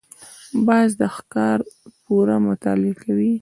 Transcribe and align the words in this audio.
باز 0.67 0.89
د 1.01 1.03
ښکار 1.15 1.59
پوره 2.03 2.37
مطالعه 2.47 2.95
کوي 3.03 3.29